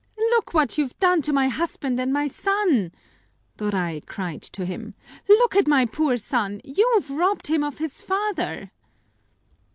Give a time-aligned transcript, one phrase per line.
[0.31, 2.91] "Look what you've done to my husband and my son!"
[3.57, 4.95] Doray cried to him.
[5.29, 6.59] "Look at my poor son!
[6.63, 8.71] You've robbed him of his father!"